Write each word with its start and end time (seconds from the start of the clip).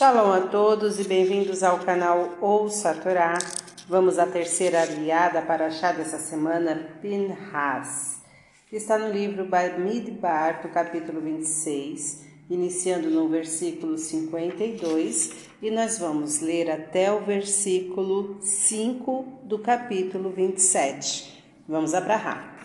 Shalom 0.00 0.32
a 0.32 0.40
todos 0.40 0.98
e 0.98 1.04
bem-vindos 1.04 1.62
ao 1.62 1.80
canal 1.80 2.30
Ouça 2.40 2.92
a 2.92 2.94
Torá. 2.94 3.36
Vamos 3.86 4.18
à 4.18 4.24
terceira 4.24 4.80
aliada 4.80 5.42
para 5.42 5.66
achar 5.66 5.94
dessa 5.94 6.18
semana, 6.18 6.88
Pinhas, 7.02 8.16
está 8.72 8.96
no 8.96 9.12
livro 9.12 9.44
Bamidbar, 9.44 10.62
do 10.62 10.70
capítulo 10.70 11.20
26, 11.20 12.24
iniciando 12.48 13.10
no 13.10 13.28
versículo 13.28 13.98
52, 13.98 15.32
e 15.60 15.70
nós 15.70 15.98
vamos 15.98 16.40
ler 16.40 16.70
até 16.70 17.12
o 17.12 17.20
versículo 17.20 18.38
5 18.40 19.40
do 19.42 19.58
capítulo 19.58 20.30
27. 20.30 21.44
Vamos 21.68 21.92
abrahar. 21.92 22.56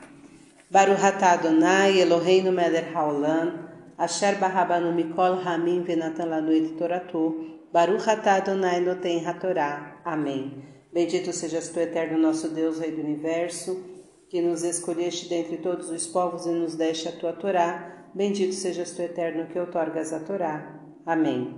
Baruch 0.71 1.03
atah 1.03 1.33
Adonai 1.33 1.99
Eloheinu 1.99 2.53
melech 2.53 2.93
haolam 2.95 3.64
Asher 3.97 4.35
Barrabanu 4.35 4.91
Mikol 4.91 5.41
Ramim 5.41 5.83
Venatan 5.83 6.25
Lanuit 6.25 6.77
Toratou, 6.77 7.63
Baruch 7.71 8.09
Atah 8.09 8.41
Adonai 8.41 8.81
Noten 8.81 9.25
Hatorá. 9.25 10.01
Amém. 10.03 10.65
Bendito 10.91 11.31
sejas 11.31 11.69
tu, 11.69 11.79
eterno 11.79 12.17
nosso 12.17 12.49
Deus, 12.49 12.79
Rei 12.79 12.91
do 12.91 12.99
Universo, 13.01 13.81
que 14.29 14.41
nos 14.41 14.63
escolheste 14.63 15.29
dentre 15.29 15.57
todos 15.57 15.89
os 15.89 16.07
povos 16.07 16.45
e 16.45 16.49
nos 16.49 16.75
deste 16.75 17.07
a 17.07 17.13
tua 17.13 17.31
Torá. 17.31 18.09
Bendito 18.13 18.53
sejas 18.53 18.91
tu, 18.91 19.01
eterno, 19.01 19.47
que 19.47 19.57
outorgas 19.57 20.11
a 20.11 20.19
Torá. 20.19 20.77
Amém. 21.05 21.55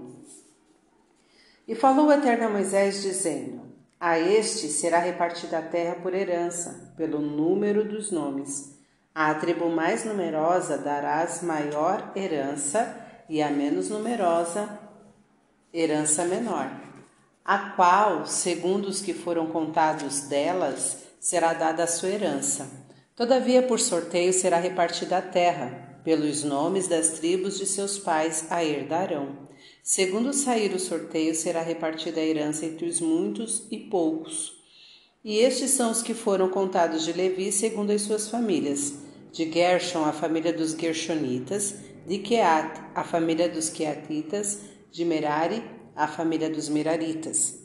E 1.67 1.73
falou 1.73 2.06
o 2.06 2.12
Eterno 2.12 2.45
a 2.45 2.50
Moisés, 2.50 3.02
dizendo: 3.02 3.62
A 4.00 4.20
este 4.20 4.67
será 4.67 5.00
repartida 5.00 5.58
a 5.58 5.64
terra 5.64 5.95
por 5.95 6.14
herança, 6.14 6.94
pelo 6.95 7.20
número 7.20 7.84
dos 7.84 8.12
nomes 8.12 8.77
à 9.20 9.34
tribo 9.34 9.67
mais 9.67 10.05
numerosa 10.05 10.77
darás 10.77 11.41
maior 11.41 12.12
herança, 12.16 12.95
e 13.27 13.41
a 13.41 13.49
menos 13.49 13.89
numerosa, 13.89 14.70
herança 15.73 16.23
menor, 16.23 16.70
a 17.44 17.72
qual, 17.72 18.27
segundo 18.27 18.86
os 18.86 19.02
que 19.02 19.16
foram 19.16 19.47
contados 19.47 20.27
delas, 20.27 20.97
será 21.19 21.53
dada 21.53 21.83
a 21.83 21.88
sua 21.88 22.09
herança. 22.09 22.69
Todavia, 23.16 23.64
por 23.64 23.80
sorteio 23.80 24.31
será 24.31 24.58
repartida 24.58 25.17
a 25.17 25.22
terra, 25.23 25.99
pelos 26.03 26.44
nomes 26.44 26.88
das 26.88 27.09
tribos 27.09 27.58
de 27.58 27.66
seus 27.66 27.97
pais 27.97 28.45
a 28.52 28.64
herdarão. 28.64 29.47
Segundo 29.81 30.31
sair 30.31 30.75
o 30.75 30.80
sorteio, 30.80 31.33
será 31.33 31.64
repartida 31.64 32.22
a 32.22 32.23
herança 32.23 32.67
entre 32.67 32.86
os 32.86 33.02
muitos 33.02 33.66
e 33.72 33.80
poucos. 33.80 34.53
E 35.23 35.39
estes 35.39 35.72
são 35.72 35.89
os 35.89 36.03
que 36.03 36.14
foram 36.14 36.49
contados 36.49 37.03
de 37.03 37.11
Levi 37.14 37.52
segundo 37.52 37.89
as 37.89 38.03
suas 38.03 38.30
famílias 38.30 39.06
de 39.38 39.52
Gershon, 39.52 40.03
a 40.03 40.11
família 40.11 40.52
dos 40.52 40.71
Gershonitas, 40.71 41.75
de 42.07 42.17
Keat, 42.17 42.81
a 42.95 43.03
família 43.03 43.47
dos 43.47 43.69
Keatitas, 43.69 44.61
de 44.91 45.05
Merari, 45.05 45.63
a 45.95 46.07
família 46.07 46.49
dos 46.49 46.67
Meraritas. 46.69 47.59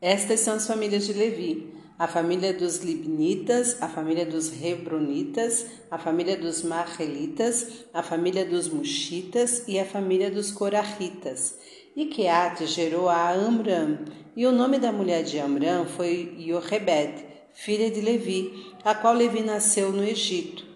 Estas 0.00 0.40
são 0.40 0.54
as 0.54 0.66
famílias 0.66 1.06
de 1.06 1.12
Levi, 1.12 1.74
a 1.98 2.06
família 2.06 2.54
dos 2.54 2.78
Libnitas, 2.78 3.76
a 3.82 3.88
família 3.88 4.24
dos 4.24 4.50
Hebronitas, 4.62 5.66
a 5.90 5.98
família 5.98 6.38
dos 6.38 6.62
Marrelitas, 6.62 7.84
a 7.92 8.02
família 8.02 8.46
dos 8.46 8.68
Mushitas 8.68 9.64
e 9.68 9.78
a 9.78 9.84
família 9.84 10.30
dos 10.30 10.50
Corahitas. 10.50 11.58
E 11.94 12.06
Keat 12.06 12.64
gerou 12.64 13.10
a 13.10 13.30
Amram, 13.30 14.06
e 14.34 14.46
o 14.46 14.52
nome 14.52 14.78
da 14.78 14.90
mulher 14.90 15.22
de 15.22 15.38
Amram 15.38 15.84
foi 15.84 16.34
Yorebed, 16.38 17.26
filha 17.52 17.90
de 17.90 18.00
Levi, 18.00 18.72
a 18.82 18.94
qual 18.94 19.12
Levi 19.12 19.42
nasceu 19.42 19.92
no 19.92 20.02
Egito 20.02 20.67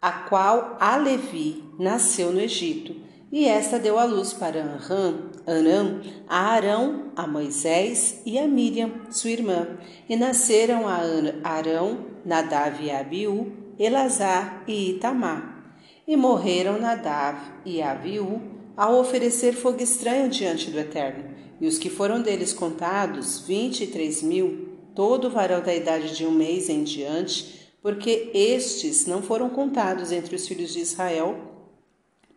a 0.00 0.12
qual 0.12 0.76
a 0.80 0.96
Levi 0.96 1.62
nasceu 1.78 2.32
no 2.32 2.40
Egito, 2.40 2.94
e 3.32 3.46
esta 3.46 3.78
deu 3.78 3.98
à 3.98 4.04
luz 4.04 4.32
para 4.32 4.60
Anram, 4.60 5.30
Anam, 5.46 6.00
a 6.26 6.52
Arão, 6.52 7.12
a 7.14 7.26
Moisés 7.26 8.20
e 8.26 8.38
a 8.38 8.48
Miriam, 8.48 8.90
sua 9.10 9.30
irmã, 9.30 9.68
e 10.08 10.16
nasceram 10.16 10.88
a 10.88 11.00
Arão, 11.48 12.06
Nadav 12.24 12.82
e 12.82 12.90
Abiú, 12.90 13.52
Elazar 13.78 14.64
e 14.66 14.90
Itamar. 14.90 15.74
E 16.08 16.16
morreram 16.16 16.80
Nadav 16.80 17.36
e 17.64 17.80
Abiú 17.80 18.40
ao 18.76 18.98
oferecer 18.98 19.52
fogo 19.52 19.80
estranho 19.80 20.28
diante 20.28 20.70
do 20.70 20.80
Eterno, 20.80 21.24
e 21.60 21.68
os 21.68 21.78
que 21.78 21.90
foram 21.90 22.20
deles 22.20 22.52
contados, 22.52 23.40
vinte 23.46 23.84
e 23.84 23.86
três 23.86 24.22
mil, 24.22 24.70
todo 24.94 25.30
varão 25.30 25.62
da 25.62 25.74
idade 25.74 26.16
de 26.16 26.26
um 26.26 26.32
mês 26.32 26.68
em 26.68 26.82
diante, 26.82 27.59
porque 27.82 28.30
estes 28.34 29.06
não 29.06 29.22
foram 29.22 29.48
contados 29.48 30.12
entre 30.12 30.36
os 30.36 30.46
filhos 30.46 30.72
de 30.72 30.80
Israel, 30.80 31.36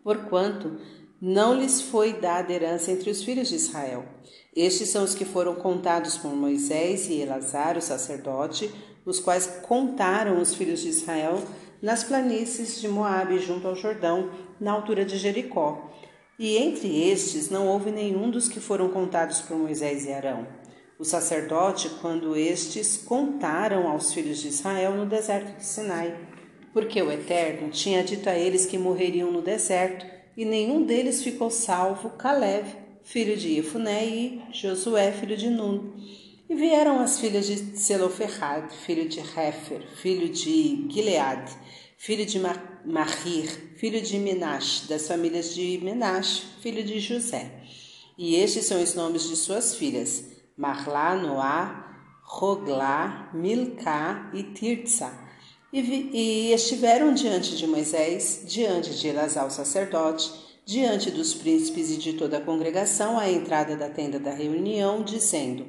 porquanto 0.02 0.78
não 1.20 1.54
lhes 1.54 1.80
foi 1.80 2.14
dada 2.14 2.52
herança 2.52 2.90
entre 2.90 3.10
os 3.10 3.22
filhos 3.22 3.48
de 3.48 3.56
Israel. 3.56 4.04
Estes 4.54 4.88
são 4.88 5.04
os 5.04 5.14
que 5.14 5.24
foram 5.24 5.54
contados 5.54 6.16
por 6.16 6.34
Moisés 6.34 7.08
e 7.08 7.20
Elazar, 7.20 7.76
o 7.76 7.82
sacerdote, 7.82 8.70
os 9.04 9.20
quais 9.20 9.46
contaram 9.62 10.40
os 10.40 10.54
filhos 10.54 10.80
de 10.80 10.88
Israel 10.88 11.42
nas 11.82 12.04
planícies 12.04 12.80
de 12.80 12.88
Moabe, 12.88 13.38
junto 13.38 13.68
ao 13.68 13.74
Jordão, 13.74 14.30
na 14.58 14.72
altura 14.72 15.04
de 15.04 15.18
Jericó. 15.18 15.90
E 16.38 16.56
entre 16.56 17.10
estes 17.10 17.50
não 17.50 17.68
houve 17.68 17.90
nenhum 17.90 18.30
dos 18.30 18.48
que 18.48 18.60
foram 18.60 18.88
contados 18.88 19.40
por 19.40 19.56
Moisés 19.56 20.06
e 20.06 20.12
Arão 20.12 20.63
o 21.04 21.06
sacerdote 21.06 21.90
quando 22.00 22.34
estes 22.34 22.96
contaram 22.96 23.86
aos 23.86 24.14
filhos 24.14 24.38
de 24.38 24.48
Israel 24.48 24.94
no 24.94 25.04
deserto 25.04 25.58
de 25.58 25.62
Sinai, 25.62 26.18
porque 26.72 27.00
o 27.02 27.12
Eterno 27.12 27.68
tinha 27.68 28.02
dito 28.02 28.26
a 28.26 28.34
eles 28.34 28.64
que 28.64 28.78
morreriam 28.78 29.30
no 29.30 29.42
deserto, 29.42 30.06
e 30.34 30.46
nenhum 30.46 30.82
deles 30.82 31.22
ficou 31.22 31.50
salvo, 31.50 32.08
Caleb, 32.16 32.66
filho 33.02 33.36
de 33.36 33.58
Ifuné, 33.58 34.06
e 34.06 34.42
Josué, 34.50 35.12
filho 35.12 35.36
de 35.36 35.50
Nun. 35.50 35.92
E 36.48 36.54
vieram 36.54 36.98
as 37.00 37.20
filhas 37.20 37.46
de 37.46 37.78
Seloferrad, 37.78 38.72
filho 38.86 39.06
de 39.06 39.20
Hefer, 39.20 39.82
filho 39.96 40.30
de 40.30 40.88
Gilead, 40.90 41.52
filho 41.98 42.24
de 42.24 42.40
Mahir, 42.40 43.74
filho 43.76 44.00
de 44.00 44.18
Menash, 44.18 44.86
das 44.88 45.06
famílias 45.06 45.54
de 45.54 45.78
Menash, 45.82 46.44
filho 46.62 46.82
de 46.82 46.98
José. 46.98 47.50
E 48.16 48.36
estes 48.36 48.64
são 48.64 48.82
os 48.82 48.94
nomes 48.94 49.28
de 49.28 49.36
suas 49.36 49.74
filhas: 49.74 50.33
Marlá, 50.56 51.16
Noá, 51.16 51.84
Roglá, 52.22 53.30
Milcá 53.34 54.30
e 54.32 54.42
Tirtsa. 54.42 55.12
E, 55.72 55.80
e 55.80 56.52
estiveram 56.52 57.12
diante 57.12 57.56
de 57.56 57.66
Moisés, 57.66 58.44
diante 58.46 58.94
de 58.94 59.08
Elazar 59.08 59.46
o 59.46 59.50
sacerdote, 59.50 60.32
diante 60.64 61.10
dos 61.10 61.34
príncipes 61.34 61.90
e 61.90 61.96
de 61.96 62.12
toda 62.14 62.38
a 62.38 62.40
congregação 62.40 63.18
à 63.18 63.28
entrada 63.28 63.76
da 63.76 63.90
tenda 63.90 64.18
da 64.18 64.30
reunião, 64.32 65.02
dizendo: 65.02 65.66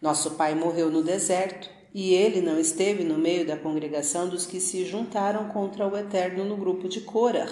Nosso 0.00 0.32
pai 0.32 0.54
morreu 0.54 0.90
no 0.90 1.02
deserto, 1.02 1.68
e 1.92 2.14
ele 2.14 2.40
não 2.40 2.58
esteve 2.58 3.02
no 3.02 3.18
meio 3.18 3.44
da 3.44 3.56
congregação 3.56 4.28
dos 4.28 4.46
que 4.46 4.60
se 4.60 4.84
juntaram 4.84 5.48
contra 5.48 5.86
o 5.86 5.96
Eterno 5.96 6.44
no 6.44 6.56
grupo 6.56 6.88
de 6.88 7.00
Corah, 7.00 7.50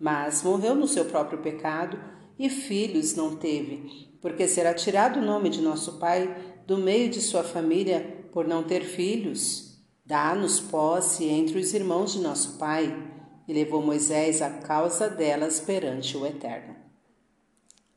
mas 0.00 0.42
morreu 0.42 0.74
no 0.74 0.88
seu 0.88 1.04
próprio 1.04 1.38
pecado 1.38 1.98
e 2.38 2.48
filhos 2.48 3.14
não 3.14 3.36
teve, 3.36 4.10
porque 4.20 4.48
será 4.48 4.74
tirado 4.74 5.20
o 5.20 5.24
nome 5.24 5.48
de 5.48 5.60
nosso 5.60 5.98
pai 5.98 6.34
do 6.66 6.78
meio 6.78 7.08
de 7.08 7.20
sua 7.20 7.44
família 7.44 8.26
por 8.32 8.46
não 8.46 8.62
ter 8.62 8.82
filhos. 8.82 9.78
Dá-nos 10.04 10.60
posse 10.60 11.24
entre 11.24 11.58
os 11.58 11.72
irmãos 11.72 12.12
de 12.12 12.20
nosso 12.20 12.58
pai. 12.58 13.12
E 13.46 13.52
levou 13.52 13.82
Moisés 13.82 14.40
a 14.40 14.50
causa 14.50 15.08
delas 15.08 15.60
perante 15.60 16.16
o 16.16 16.26
Eterno. 16.26 16.76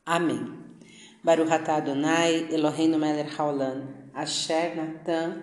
Amém. 0.04 0.58
Baruch 1.24 1.50
atah 1.50 1.76
Adonai 1.76 2.48
Eloheinu 2.52 2.98
melech 2.98 3.34
haolam, 3.38 3.88
asher 4.14 4.76
natan 4.76 5.42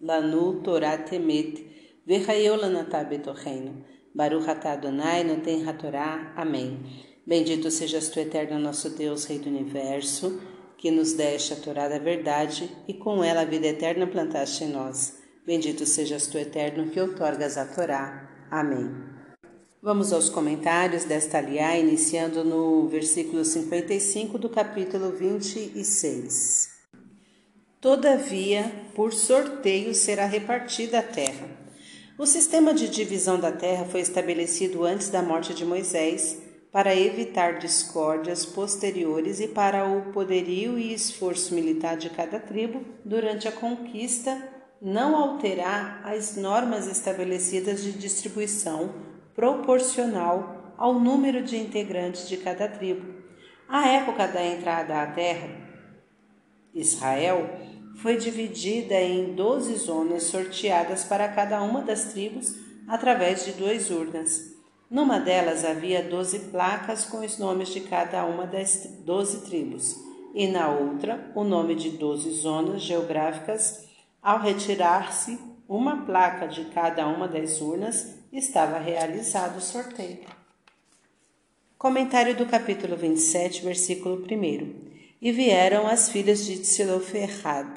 lanu 0.00 0.62
Torah 0.62 0.98
temet, 0.98 1.64
v'chayeu 2.06 2.56
lanatah 2.56 3.04
betocheinu. 3.04 3.84
Baruch 4.14 4.48
atah 4.48 4.72
Adonai 4.72 5.24
noten 5.24 5.68
hatorá. 5.68 6.32
Amém. 6.36 6.78
Bendito 7.28 7.70
sejas 7.70 8.08
tu, 8.08 8.18
eterno 8.18 8.58
nosso 8.58 8.88
Deus, 8.88 9.26
Rei 9.26 9.38
do 9.38 9.50
Universo, 9.50 10.40
que 10.78 10.90
nos 10.90 11.12
deste 11.12 11.52
a 11.52 11.56
Torá 11.56 11.86
da 11.86 11.98
verdade 11.98 12.74
e 12.88 12.94
com 12.94 13.22
ela 13.22 13.42
a 13.42 13.44
vida 13.44 13.66
eterna 13.66 14.06
plantaste 14.06 14.64
em 14.64 14.68
nós. 14.68 15.18
Bendito 15.44 15.84
sejas 15.84 16.26
tu, 16.26 16.38
eterno, 16.38 16.88
que 16.88 16.98
outorgas 16.98 17.58
a 17.58 17.66
Torá. 17.66 18.46
Amém. 18.50 18.90
Vamos 19.82 20.10
aos 20.10 20.30
comentários 20.30 21.04
desta 21.04 21.36
aliá, 21.36 21.76
iniciando 21.76 22.42
no 22.42 22.88
versículo 22.88 23.44
55 23.44 24.38
do 24.38 24.48
capítulo 24.48 25.12
26. 25.12 26.70
Todavia, 27.78 28.72
por 28.94 29.12
sorteio 29.12 29.94
será 29.94 30.24
repartida 30.24 31.00
a 31.00 31.02
terra. 31.02 31.46
O 32.18 32.24
sistema 32.24 32.72
de 32.72 32.88
divisão 32.88 33.38
da 33.38 33.52
terra 33.52 33.84
foi 33.84 34.00
estabelecido 34.00 34.82
antes 34.82 35.10
da 35.10 35.20
morte 35.20 35.52
de 35.52 35.66
Moisés 35.66 36.47
para 36.70 36.94
evitar 36.94 37.58
discórdias 37.58 38.44
posteriores 38.44 39.40
e 39.40 39.48
para 39.48 39.86
o 39.86 40.12
poderio 40.12 40.78
e 40.78 40.92
esforço 40.92 41.54
militar 41.54 41.96
de 41.96 42.10
cada 42.10 42.38
tribo 42.38 42.84
durante 43.04 43.48
a 43.48 43.52
conquista 43.52 44.36
não 44.80 45.16
alterar 45.16 46.02
as 46.04 46.36
normas 46.36 46.86
estabelecidas 46.86 47.82
de 47.82 47.92
distribuição 47.92 48.94
proporcional 49.34 50.74
ao 50.76 50.94
número 50.94 51.42
de 51.42 51.56
integrantes 51.56 52.28
de 52.28 52.36
cada 52.36 52.68
tribo. 52.68 53.18
A 53.68 53.88
época 53.88 54.26
da 54.28 54.44
entrada 54.44 55.02
à 55.02 55.06
terra, 55.06 55.48
Israel, 56.72 57.48
foi 57.96 58.16
dividida 58.16 58.94
em 58.94 59.34
doze 59.34 59.74
zonas 59.74 60.24
sorteadas 60.24 61.04
para 61.04 61.28
cada 61.28 61.60
uma 61.62 61.82
das 61.82 62.12
tribos 62.12 62.54
através 62.86 63.44
de 63.44 63.52
duas 63.52 63.90
urnas. 63.90 64.57
Numa 64.90 65.20
delas 65.20 65.64
havia 65.66 66.02
doze 66.02 66.38
placas 66.50 67.04
com 67.04 67.18
os 67.18 67.36
nomes 67.36 67.68
de 67.68 67.80
cada 67.80 68.24
uma 68.24 68.46
das 68.46 68.88
doze 69.04 69.42
tribos, 69.42 69.96
e 70.34 70.46
na 70.46 70.70
outra 70.70 71.30
o 71.34 71.44
nome 71.44 71.74
de 71.74 71.90
doze 71.90 72.30
zonas 72.30 72.82
geográficas. 72.82 73.86
Ao 74.22 74.40
retirar-se 74.40 75.38
uma 75.68 76.04
placa 76.04 76.48
de 76.48 76.64
cada 76.66 77.06
uma 77.06 77.28
das 77.28 77.60
urnas, 77.60 78.14
estava 78.32 78.78
realizado 78.78 79.58
o 79.58 79.60
sorteio. 79.60 80.20
Comentário 81.76 82.34
do 82.34 82.46
capítulo 82.46 82.96
27, 82.96 83.62
versículo 83.62 84.16
1. 84.16 84.74
E 85.20 85.30
vieram 85.30 85.86
as 85.86 86.08
filhas 86.08 86.44
de 86.44 86.58
Tseloferrad. 86.58 87.68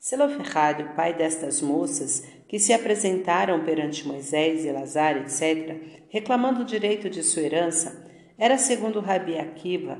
Tseloferrad, 0.00 0.82
o 0.82 0.94
pai 0.94 1.12
destas 1.12 1.60
moças, 1.60 2.24
que 2.52 2.58
se 2.58 2.74
apresentaram 2.74 3.64
perante 3.64 4.06
Moisés, 4.06 4.66
Elazar, 4.66 5.16
etc., 5.16 6.04
reclamando 6.10 6.60
o 6.60 6.66
direito 6.66 7.08
de 7.08 7.22
sua 7.22 7.44
herança, 7.44 8.06
era, 8.36 8.58
segundo 8.58 9.00
Rabi 9.00 9.38
Akiva, 9.38 9.98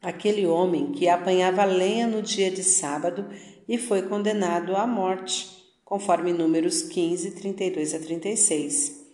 aquele 0.00 0.46
homem 0.46 0.92
que 0.92 1.10
apanhava 1.10 1.66
lenha 1.66 2.06
no 2.06 2.22
dia 2.22 2.50
de 2.50 2.64
sábado 2.64 3.28
e 3.68 3.76
foi 3.76 4.00
condenado 4.00 4.74
à 4.76 4.86
morte, 4.86 5.46
conforme 5.84 6.32
Números 6.32 6.80
15, 6.80 7.32
32 7.32 7.92
a 7.92 7.98
36. 7.98 9.04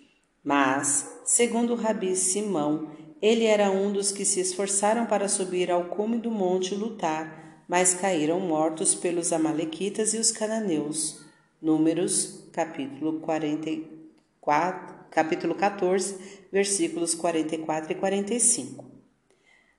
Mas, 0.45 1.23
segundo 1.25 1.75
Rabi 1.75 2.15
Simão, 2.15 2.89
ele 3.21 3.47
era 3.47 3.69
um 3.69 3.93
dos 3.93 4.12
que 4.12 4.25
se 4.25 4.39
esforçaram 4.39 5.07
para 5.07 5.27
subir 5.27 5.73
ao 5.73 5.87
cume 5.87 6.19
do 6.19 6.31
monte 6.31 6.73
e 6.73 6.79
lutar, 6.79 7.65
mas 7.69 7.95
caíram 7.95 8.39
mortos 8.39 8.95
pelos 8.95 9.33
Amalequitas 9.33 10.15
e 10.15 10.19
os 10.19 10.31
cananeus. 10.31 11.25
Números, 11.61 12.44
capítulo 12.55 13.19
44, 13.19 14.95
capítulo 15.11 15.56
14, 15.56 16.47
versículos 16.53 17.12
44 17.12 17.91
e 17.91 17.95
45. 17.97 18.85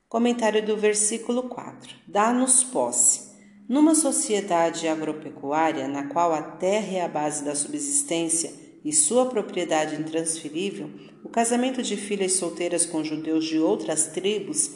Comentário 0.10 0.66
do 0.66 0.76
versículo 0.76 1.44
4. 1.44 1.96
Dá-nos 2.06 2.66
posse. 2.66 3.34
Numa 3.70 3.96
sociedade 3.96 4.90
agropecuária 4.90 5.88
na 5.88 6.08
qual 6.08 6.34
a 6.34 6.42
terra 6.42 6.98
é 6.98 7.02
a 7.02 7.08
base 7.08 7.46
da 7.46 7.56
subsistência 7.56 8.52
e 8.84 8.92
sua 8.92 9.28
propriedade 9.28 9.96
intransferível, 9.96 10.90
o 11.24 11.30
casamento 11.30 11.82
de 11.82 11.96
filhas 11.96 12.34
solteiras 12.34 12.86
com 12.86 13.06
judeus 13.06 13.46
de 13.46 13.58
outras 13.58 14.08
tribos 14.08 14.70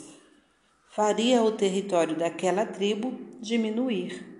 faria 0.95 1.43
o 1.43 1.51
território 1.51 2.15
daquela 2.15 2.65
tribo 2.65 3.13
diminuir. 3.41 4.38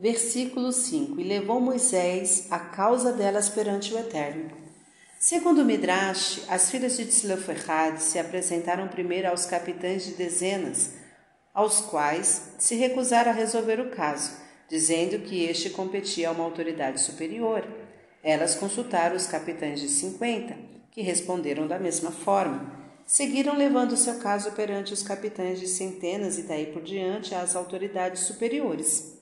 Versículo 0.00 0.72
5: 0.72 1.20
E 1.20 1.24
levou 1.24 1.60
Moisés 1.60 2.46
a 2.50 2.58
causa 2.58 3.12
delas 3.12 3.50
perante 3.50 3.92
o 3.92 3.98
Eterno. 3.98 4.50
Segundo 5.18 5.62
Midrash, 5.62 6.40
as 6.48 6.70
filhas 6.70 6.96
de 6.96 7.04
Tzloferrad 7.04 7.98
se 7.98 8.18
apresentaram 8.18 8.88
primeiro 8.88 9.28
aos 9.28 9.44
capitães 9.44 10.06
de 10.06 10.12
dezenas, 10.12 10.94
aos 11.52 11.82
quais 11.82 12.54
se 12.58 12.76
recusaram 12.76 13.30
a 13.30 13.34
resolver 13.34 13.78
o 13.78 13.90
caso, 13.90 14.38
dizendo 14.70 15.18
que 15.18 15.44
este 15.44 15.68
competia 15.68 16.30
a 16.30 16.32
uma 16.32 16.44
autoridade 16.44 16.98
superior. 16.98 17.62
Elas 18.22 18.54
consultaram 18.54 19.14
os 19.14 19.26
capitães 19.26 19.82
de 19.82 19.88
cinquenta, 19.90 20.56
que 20.90 21.02
responderam 21.02 21.66
da 21.66 21.78
mesma 21.78 22.10
forma. 22.10 22.72
Seguiram 23.04 23.54
levando 23.54 23.98
seu 23.98 24.14
caso 24.14 24.52
perante 24.52 24.94
os 24.94 25.02
capitães 25.02 25.60
de 25.60 25.68
centenas 25.68 26.38
e 26.38 26.44
daí 26.44 26.72
por 26.72 26.80
diante 26.80 27.34
às 27.34 27.54
autoridades 27.54 28.20
superiores. 28.20 29.19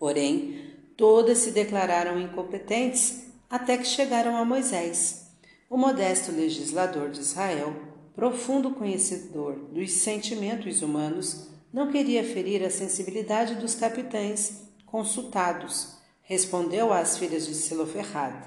Porém, 0.00 0.74
todas 0.96 1.38
se 1.38 1.52
declararam 1.52 2.20
incompetentes 2.20 3.26
até 3.48 3.78
que 3.78 3.86
chegaram 3.86 4.36
a 4.36 4.44
Moisés. 4.44 5.28
O 5.70 5.76
modesto 5.76 6.32
legislador 6.32 7.10
de 7.10 7.20
Israel, 7.20 7.72
profundo 8.16 8.72
conhecedor 8.72 9.54
dos 9.72 9.92
sentimentos 9.92 10.82
humanos, 10.82 11.48
não 11.72 11.92
queria 11.92 12.24
ferir 12.24 12.64
a 12.64 12.70
sensibilidade 12.70 13.54
dos 13.54 13.76
capitães 13.76 14.62
consultados 14.84 16.00
Respondeu 16.30 16.92
às 16.92 17.18
filhas 17.18 17.44
de 17.44 17.54
Siloferrad: 17.54 18.46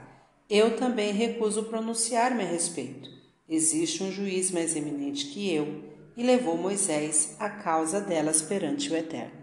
Eu 0.50 0.78
também 0.78 1.12
recuso 1.12 1.64
pronunciar-me 1.64 2.42
a 2.42 2.46
respeito. 2.46 3.10
Existe 3.50 4.02
um 4.02 4.10
juiz 4.10 4.52
mais 4.52 4.74
eminente 4.74 5.26
que 5.26 5.54
eu, 5.54 5.84
e 6.16 6.24
levou 6.24 6.56
Moisés 6.56 7.36
a 7.40 7.50
causa 7.50 8.00
delas 8.00 8.42
perante 8.42 8.90
o 8.90 8.96
Eterno. 8.96 9.43